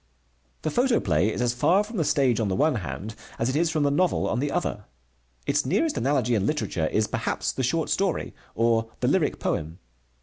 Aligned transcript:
The 0.63 0.71
photoplay 0.71 1.29
is 1.31 1.43
as 1.43 1.53
far 1.53 1.83
from 1.83 1.97
the 1.97 2.03
stage 2.03 2.39
on 2.39 2.47
the 2.47 2.55
one 2.55 2.73
hand 2.77 3.13
as 3.37 3.49
it 3.49 3.55
is 3.55 3.69
from 3.69 3.83
the 3.83 3.91
novel 3.91 4.27
on 4.27 4.39
the 4.39 4.49
other. 4.49 4.85
Its 5.45 5.63
nearest 5.63 5.95
analogy 5.95 6.33
in 6.33 6.47
literature 6.47 6.87
is, 6.87 7.05
perhaps, 7.05 7.51
the 7.51 7.61
short 7.61 7.87
story, 7.87 8.33
or 8.55 8.89
the 9.01 9.07
lyric 9.07 9.39
poem. 9.39 9.77